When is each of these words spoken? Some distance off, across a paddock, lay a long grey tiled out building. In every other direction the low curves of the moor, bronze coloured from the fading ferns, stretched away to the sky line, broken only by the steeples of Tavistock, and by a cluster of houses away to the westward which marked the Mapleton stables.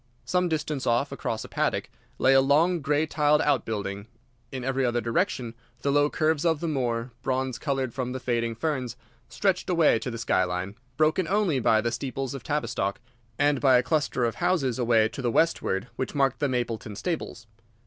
Some 0.25 0.49
distance 0.49 0.87
off, 0.87 1.11
across 1.11 1.43
a 1.43 1.47
paddock, 1.47 1.87
lay 2.17 2.33
a 2.33 2.41
long 2.41 2.81
grey 2.81 3.05
tiled 3.05 3.39
out 3.39 3.65
building. 3.65 4.07
In 4.51 4.63
every 4.63 4.83
other 4.83 4.99
direction 4.99 5.53
the 5.83 5.91
low 5.91 6.09
curves 6.09 6.43
of 6.43 6.59
the 6.59 6.67
moor, 6.67 7.11
bronze 7.21 7.59
coloured 7.59 7.93
from 7.93 8.11
the 8.11 8.19
fading 8.19 8.55
ferns, 8.55 8.97
stretched 9.29 9.69
away 9.69 9.99
to 9.99 10.09
the 10.09 10.17
sky 10.17 10.43
line, 10.43 10.73
broken 10.97 11.27
only 11.27 11.59
by 11.59 11.81
the 11.81 11.91
steeples 11.91 12.33
of 12.33 12.41
Tavistock, 12.41 12.99
and 13.37 13.61
by 13.61 13.77
a 13.77 13.83
cluster 13.83 14.25
of 14.25 14.37
houses 14.41 14.79
away 14.79 15.07
to 15.09 15.21
the 15.21 15.29
westward 15.29 15.87
which 15.97 16.15
marked 16.15 16.39
the 16.39 16.49
Mapleton 16.49 16.95
stables. 16.95 17.45